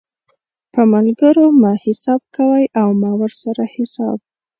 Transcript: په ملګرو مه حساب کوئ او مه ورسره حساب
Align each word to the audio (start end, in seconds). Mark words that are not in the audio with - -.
په 0.73 0.81
ملګرو 0.93 1.45
مه 1.61 1.71
حساب 1.83 2.21
کوئ 2.35 2.63
او 2.81 2.87
مه 3.01 3.11
ورسره 3.21 3.63
حساب 3.75 4.17